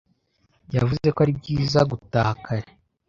yavuze 0.75 1.07
ko 1.15 1.19
ari 1.23 1.33
byiza 1.39 1.79
gutaha 1.91 2.31
kare. 2.45 2.69